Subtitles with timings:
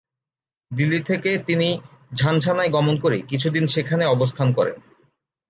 [0.71, 1.67] দিল্লি থেকে তিনি
[2.15, 4.77] ঝানঝানায় গমন করে কিছুদিন সেখানে অবস্থান করেন।